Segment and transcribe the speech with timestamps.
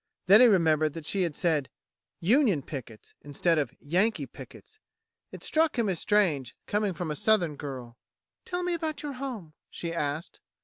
[0.25, 1.69] Then he remembered that she had said
[2.19, 4.79] "Union pickets," instead of "Yankee pickets."
[5.31, 7.99] It struck him as strange, coming from a Southern girl.
[8.43, 10.39] "Tell me about your home," she asked.